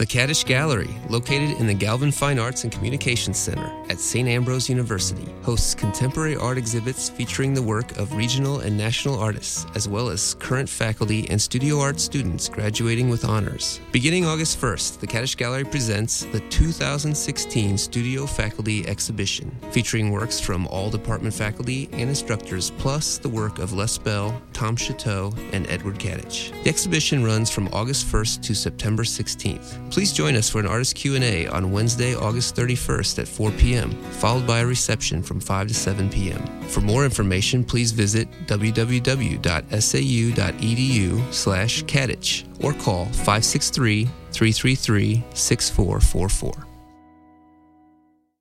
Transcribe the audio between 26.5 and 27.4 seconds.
The exhibition